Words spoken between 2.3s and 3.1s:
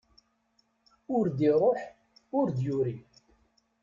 ur d-yuri.